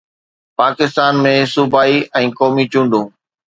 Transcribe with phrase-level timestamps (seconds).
[0.59, 3.05] پاڪستان ۾ صوبائي ۽ قومي چونڊون